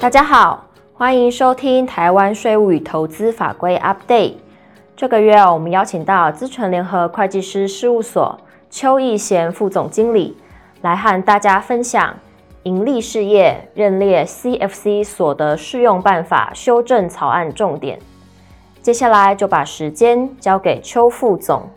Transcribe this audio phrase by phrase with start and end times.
[0.00, 4.36] 大家好，欢迎收听台湾税务与投资法规 Update。
[4.96, 8.40] 这个月我们邀请到资诚联合会计师事务所
[8.70, 10.38] 邱义贤副总经理
[10.80, 12.16] 来和大家分享
[12.62, 17.98] 盈利事业认列 CFC 所得适用办法修正草案重点。
[18.80, 21.68] 接下来就把时间交给邱副总。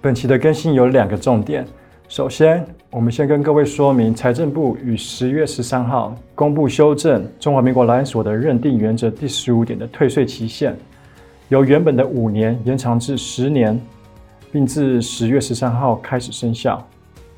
[0.00, 1.66] 本期的更新有两个重点。
[2.08, 2.64] 首先，
[2.96, 10.74] 我们先跟各位说明，财政部于十月十三号公布修正中华民国劳研所得认定原则第十五点的退税期限，
[11.50, 13.78] 由原本的五年延长至十年，
[14.50, 16.76] 并自十月十三号开始生效。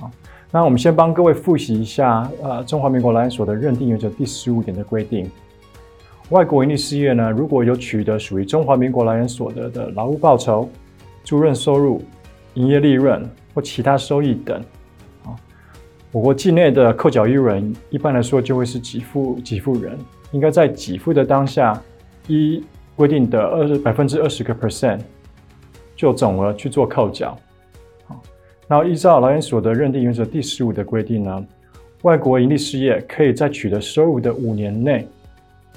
[0.00, 0.10] 啊，
[0.50, 5.30] 那我们先帮各位复习一下，呃，中华民国劳研所得认定原则第十五点的规定。
[6.30, 10.68] 外国营利事业呢，如果有取得属于中华民国劳研所得的劳务报酬、
[11.22, 12.02] 租赁收入、
[12.54, 13.24] 营业利润
[13.54, 14.60] 或其他收益等，
[16.14, 19.98] 我国境内的扣缴义务人一般来说就会是给付给付人，
[20.30, 21.82] 应该在给付的当下，
[22.28, 22.62] 依
[22.94, 25.00] 规定的二十百分之二十个 percent
[25.96, 27.36] 就总额去做扣缴。
[28.06, 28.22] 好，
[28.68, 31.44] 然后依照劳研所得认定原则第十五的规定呢，
[32.02, 35.08] 外国盈利事业可以在取得收入的五年内。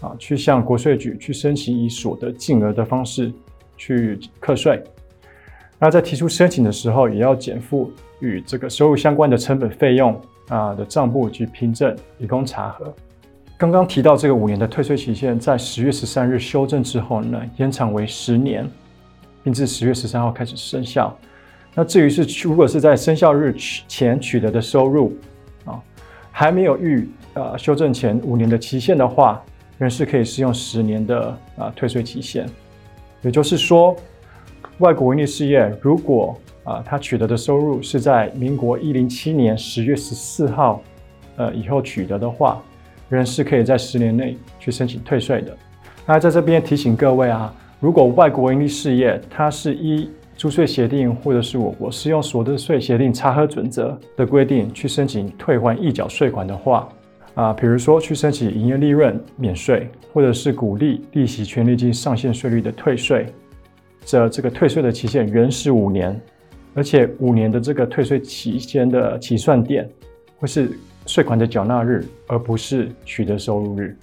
[0.01, 3.33] 啊，去向国税局去申请以所得净额的方式
[3.75, 4.79] 去课税。
[5.79, 10.15] 那在提出申请的时候，也要减负与这个收入相关的成本费用
[10.49, 12.93] 啊的账簿及凭证，以供查核。
[13.57, 18.69] 刚刚提到这个五年的退税期限，在十月十三日修正之后呢，延长为十年，
[19.43, 21.17] 并自十月十三号开始生效。
[21.73, 23.55] 那至于是如果是在生效日
[23.87, 25.15] 前取得的收入
[25.65, 25.81] 啊，
[26.31, 29.43] 还没有逾呃修正前五年的期限的话，
[29.77, 32.47] 仍是可以适用十年的啊退税期限，
[33.21, 33.95] 也就是说，
[34.79, 40.83] 外国营利事业如果啊他取得的收入是在民国一零七年十月十四号
[41.37, 42.61] 呃以后取得的话，
[43.07, 45.55] 仍是可以在十年内去申请退税的。
[46.05, 56.89] 那在这边提醒各位啊，如果外国营利事业它是依租税协定或者是我国适用所得税协定差额准则的规定去申请退还预缴税款的话。
[57.33, 63.27] 啊，比如说去申请营业利润免税，或者是股利、利息、权利金上限税率的退税，
[64.03, 66.19] 这这个退税的期限原是五年，
[66.77, 69.89] 而且五年的这个退税期间的起算点
[70.37, 70.77] 会是
[71.07, 73.97] 税款的缴纳日，而不是取得收入日。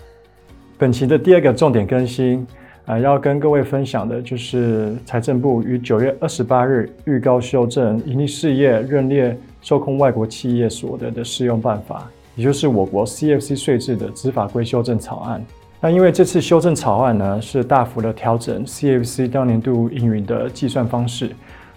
[0.77, 2.45] 本期的第二个重点更新
[2.87, 12.11] 啊，要跟各位分享的就是财政部于九月二十八日预告修正盈利事业认列受控外国企业所得的适用办法。
[12.35, 15.41] 也就是我国 CFC 税制的执法规修正草案。
[15.81, 21.31] 那因为这次修正草案呢，是大幅的调整 CFC 当年度盈余的计算方式，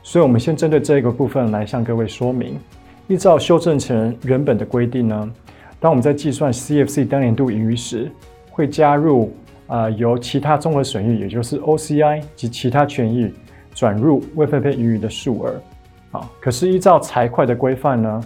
[0.08, 2.58] 所以我们先针对这个部分来向各位说明。
[3.10, 5.34] 依照修正成原本的规定呢，
[5.82, 8.10] 当我们在计算 CFC 当年度盈余时，
[8.50, 9.34] 会加入
[9.68, 13.34] 啊、由其他综合损益，也就是 OCI 及其他权益
[13.76, 15.62] 转入未分配盈余的数额。
[16.12, 18.24] 啊，可是依照财会的规范呢，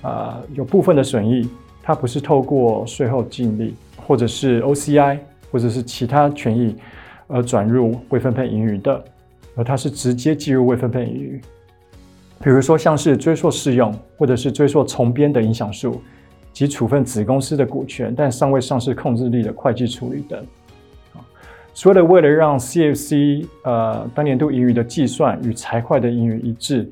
[0.00, 1.46] 啊、有部分的损益。
[1.82, 3.74] 它不是透过税后净利，
[4.06, 5.18] 或者是 OCI，
[5.50, 6.74] 或者是其他权益
[7.26, 9.04] 而转入未分配盈余的，
[9.58, 11.40] 而它是直接计入未分配盈余。
[12.40, 16.00] 比如说像是追溯适用，或者是追溯重编的影响数
[16.52, 20.38] 及处分子公司的股权，但尚未上市控制力的会计处理等。
[21.14, 21.18] 啊，
[21.74, 26.88] 所以了为了让 CFC 呃当年度盈余的计算与财会的盈余一致，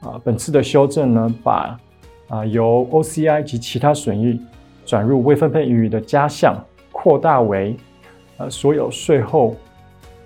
[0.00, 1.78] 啊，本次的修正呢，把
[2.26, 4.40] 啊，由 OCI 及其他损益
[4.84, 6.56] 转入未分配盈余的加项
[6.90, 7.76] 扩大为，
[8.38, 9.54] 呃，所有税后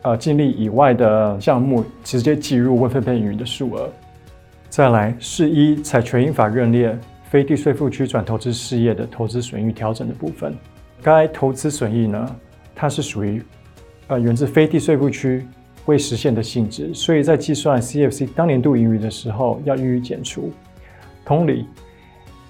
[0.03, 3.89] 呃净利以外的项目直接计入未分配盈余的数额。
[4.69, 10.55] 再来是一采权益法认列非地税负区转投资事业的投资损益调整的部分，
[11.03, 12.37] 该投资损益呢，
[12.75, 13.43] 它是属于
[14.09, 15.47] 呃源自非地税负区
[15.87, 20.53] 未实现的性质，所以在计算 CFC 当年度盈余的时候要予以减除。
[21.25, 21.67] 同理。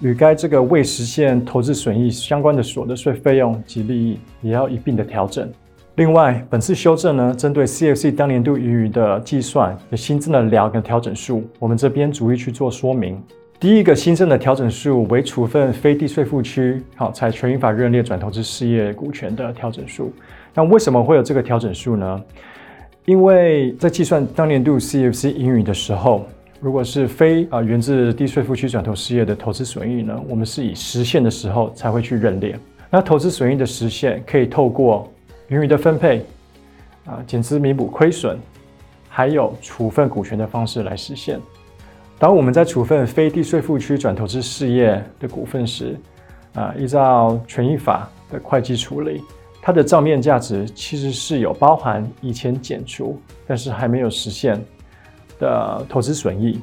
[0.01, 5.49] 与该这个未实现投资损益相关的所得税费用及利益也要一并的调整。
[5.95, 13.21] 另外，本次修正呢，针对 CFC 当年度盈余的计算也新增了两个调整数，我们这边逐一去做说明。
[13.59, 20.11] 第一个新增的调整数为处分非地税负区好采权益法认列转投资事业股权的调整数。
[20.53, 22.21] 那为什么会有这个调整数呢？
[23.05, 26.25] 因为在计算当年度 CFC 盈余的时候。
[26.59, 32.57] 如果是非啊源自地税负区转投事业的投资损益呢，我们是以实现的时候才会去认列。
[32.89, 35.11] 那投资损益的实现可以透过
[35.49, 36.25] 盈余的分配
[37.05, 38.37] 啊减资弥补亏损，
[39.09, 41.39] 还有处分股权的方式来实现。
[42.17, 45.97] 当我们在处分非地税负区转投资事业的股份时，
[46.53, 49.21] 啊依照权益法的会计处理，
[49.61, 54.59] 它的账面价值其实是有包含以前减除，但是还没有实现
[55.39, 56.61] 的投资损益。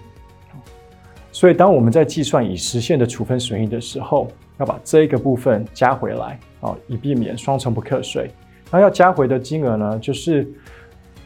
[1.33, 4.29] 所以，当我们在计算已实现的处分损益的时候，
[4.59, 8.31] 要把这个部分加回来啊，以避免双重不课税。
[8.71, 10.47] 那要加回的金额呢，就是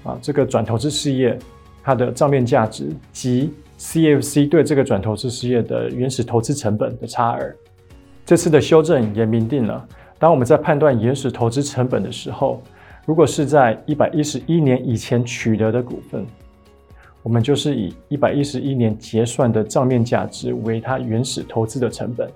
[0.03, 1.39] 啊这个转投资事业
[1.83, 7.55] 它的账面价值及 CFC 对这个转投资事业的原始投资成本的差额。
[8.25, 9.87] 这次的修正也明定了，
[10.19, 12.63] 当我们在判断原始投资成本的时候，
[13.05, 16.25] 如果是在一百一十一年以前取得的股份，
[17.23, 22.31] 我们就是以一百一十一年结算的账面价值为它原始投资的成本。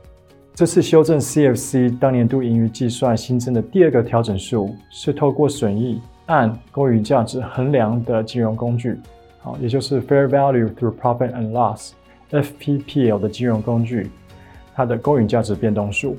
[0.58, 8.98] 这次修正 CFC 当年度盈余计算新增的第二个调整数，是透过损益按公允价值衡量的金融工具，
[9.38, 14.10] 好，也就是 Fair Value Through Profit and Loss（FPPL） 的金融工具，
[14.74, 16.16] 它的公允价值变动数。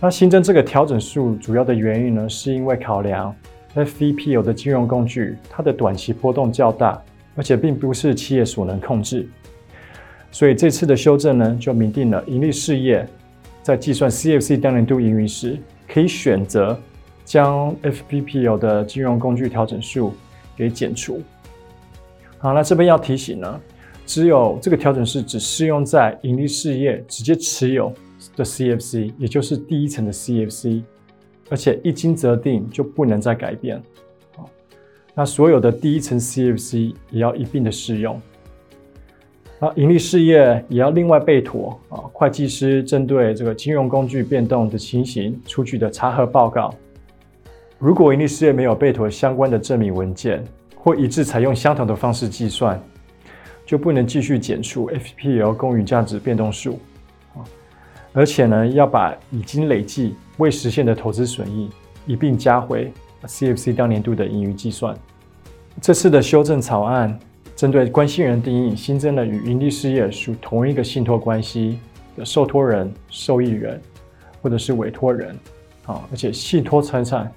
[0.00, 3.32] 那新增这个调整数主要的原因呢，是因为考量
[3.76, 7.00] FVPL 的金融工具，它的短期波动较大。
[7.36, 9.28] 而且并不是企业所能控制，
[10.30, 13.06] 所以这次的修正呢，就明定了盈利事业
[13.62, 15.58] 在计算 CFC 当年度盈余时，
[15.88, 16.78] 可以选择
[17.24, 20.14] 将 FPPL 的金融工具调整数
[20.56, 21.22] 给减除。
[22.38, 23.60] 好，那这边要提醒呢，
[24.06, 27.92] 只有这个调整是只适用在盈利事业直接持有
[28.36, 30.82] 的 CFC，也就是第一层的 CFC，
[31.50, 33.82] 而且一经择定就不能再改变。
[35.14, 38.20] 那所有的第一层 CFC 也要一并的适用。
[39.60, 46.72] 啊，盈利事业也要另外备妥啊，会计师针对这个金融工具变动的情形出具的查核报告。
[47.76, 50.44] 如果盈利事业没有备妥相关的证明文件，
[50.76, 52.80] 或一致采用相同的方式计算，
[53.66, 56.78] 就不能继续减除 FPL 公允价值变动数
[57.34, 57.42] 啊。
[58.12, 61.68] 而且呢，要把已经累计未实现的投资损益
[62.06, 62.92] 一并加回
[63.24, 64.96] CFC 当年度的盈余计算。
[65.80, 67.18] 这次的修正草案
[67.58, 71.80] 针对关系人定义新增了与营利事业属同一个信托关系
[72.16, 73.80] 的受托人、受益人
[74.40, 75.36] 或者是委托人，
[75.84, 77.28] 啊，而且信托财产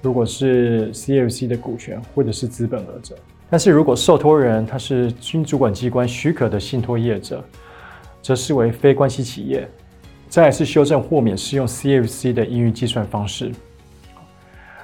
[0.00, 3.16] 如果是 CFC 的股权或者是资本额者，
[3.50, 7.44] 但是如果受托人他是经主管机关许可的信托业者，
[8.22, 9.68] 则视为非关系企业。
[10.28, 13.50] 再来是修正豁免适用 CFC 的盈余计算方式。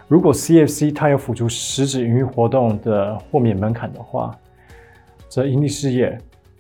[0.09, 4.37] 如果 CFC 它有辅助实质盈余活动的豁免门槛的话，
[5.33, 6.19] 则营利事业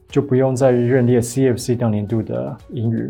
[0.08, 3.06] 就不用再认列 CFC 当年度的盈余。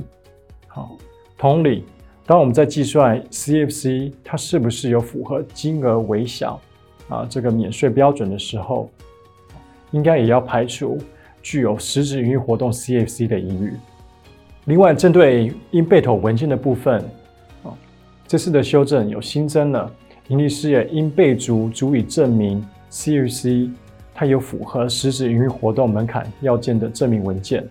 [0.66, 0.98] 好，
[1.38, 1.84] 同理，
[2.26, 6.60] 当我们在计算 CFC 它是不是有符合金额微小
[7.08, 8.90] 啊这个免税标准的时候，
[9.92, 10.98] 应该也要排除
[11.44, 13.72] 具有实质盈余活动 CFC 的盈余。
[14.64, 16.98] 另外，针对因被投文件的部分，
[17.62, 17.70] 啊，
[18.26, 19.88] 这次的修正有新增了。
[20.26, 23.70] 营利事业应备足足以证明 CFC
[24.14, 27.64] 它有符合实质营运活动门槛要件的证明文件。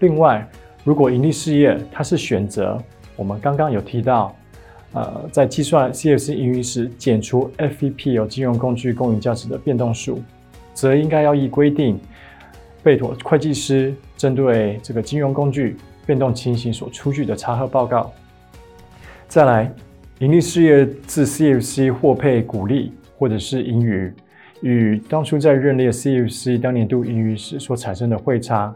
[0.00, 0.46] 另外，
[0.84, 2.76] 如果盈利事业它是选择
[3.16, 4.34] 我们刚刚有提到，
[4.92, 10.22] 呃，在计算 CFC 盈余时减除 FVP 有金融工具公允价值的变动数，
[10.74, 11.98] 则应该要依规定
[12.82, 18.12] 备妥会计师针对这个金融工具变动情形所出具的查核报告。
[19.28, 19.72] 再来。
[20.20, 24.10] 盈利事业自 CFC 获配股利或者是盈余，
[24.62, 28.74] 与当初在认列 CFC 当年度盈余时所产生的汇差，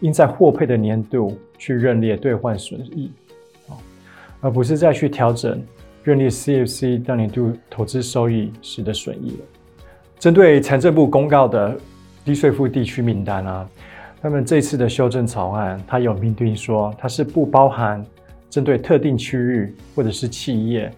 [0.00, 3.10] 应在获配的年度去认列兑换损益，
[4.40, 5.62] 而不是再去调整
[6.02, 9.44] 认列 CFC 当年度投资收益时的损益了。
[10.18, 11.78] 针对财政部公告的
[12.24, 13.68] 低税负地区名单啊，
[14.20, 18.04] 那么这次的修正草案，它有明定说它是不包含。
[18.50, 20.90] 针对特定区域或者是企业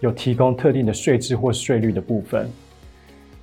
[0.00, 2.48] 有提供特定的税制或税率的部分，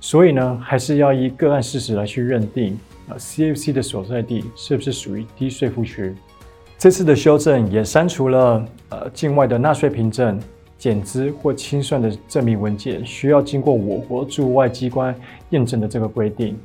[0.04, 2.76] 所以呢，还是要依个案事实来去认定
[3.08, 6.12] 啊，CFC 的所在地是不是属于低税负区。
[6.76, 10.40] 这次的修正也删除了呃境外的纳税凭证、
[10.76, 15.14] 减资或清算的证明文件需要经过我国驻外机关
[15.50, 16.58] 验证的这个规定，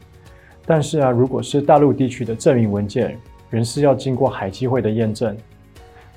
[0.65, 3.15] 但是啊，如果是大陆地区的证明文件，
[3.51, 5.37] 仍是要经过海基会的验证。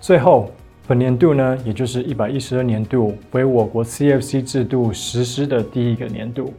[0.01, 0.51] 最后。
[0.89, 6.53] 本年度呢，也就是一百一十二年度，为我国 CFC 制度实施的第一个年度。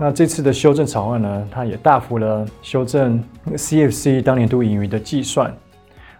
[0.00, 5.52] 那这次的修正草案呢，它也大幅了修正 CFC 当年度盈余的计算。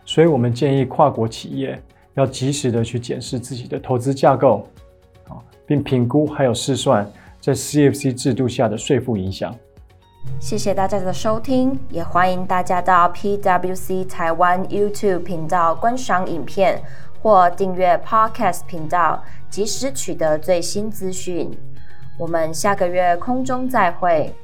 [0.05, 1.81] 所以我们建议跨国企业
[2.15, 4.67] 要及时的去检视自己的投资架构，
[5.29, 7.09] 啊，并评估还有试算
[7.41, 9.55] 在 CFC 制度下的税负影响。
[10.41, 16.83] 谢谢大家的收听，也欢迎大家到 PWC 台湾 YouTube 频道观赏影片
[17.23, 21.57] 或订阅 Podcast 频道，及时取得最新资讯。
[22.19, 24.35] 我们下个月空中再会。